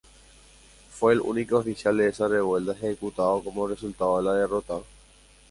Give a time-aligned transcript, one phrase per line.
[0.89, 4.79] Fue el único oficial de esa revuelta ejecutado como resultado de la derrota.